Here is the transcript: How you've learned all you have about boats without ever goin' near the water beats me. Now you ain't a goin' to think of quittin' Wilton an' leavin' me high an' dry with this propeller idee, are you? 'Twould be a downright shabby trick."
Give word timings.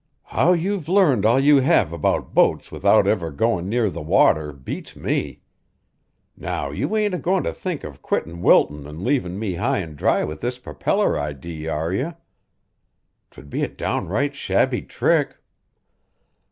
How 0.23 0.53
you've 0.53 0.89
learned 0.89 1.27
all 1.27 1.39
you 1.39 1.57
have 1.57 1.93
about 1.93 2.33
boats 2.33 2.71
without 2.71 3.05
ever 3.05 3.29
goin' 3.29 3.69
near 3.69 3.87
the 3.87 4.01
water 4.01 4.51
beats 4.51 4.95
me. 4.95 5.43
Now 6.35 6.71
you 6.71 6.95
ain't 6.97 7.13
a 7.13 7.19
goin' 7.19 7.43
to 7.43 7.53
think 7.53 7.83
of 7.83 8.01
quittin' 8.01 8.41
Wilton 8.41 8.87
an' 8.87 9.03
leavin' 9.03 9.37
me 9.37 9.53
high 9.53 9.77
an' 9.81 9.93
dry 9.93 10.23
with 10.23 10.41
this 10.41 10.57
propeller 10.57 11.19
idee, 11.19 11.67
are 11.67 11.93
you? 11.93 12.15
'Twould 13.29 13.51
be 13.51 13.61
a 13.61 13.67
downright 13.67 14.33
shabby 14.35 14.81
trick." 14.81 15.35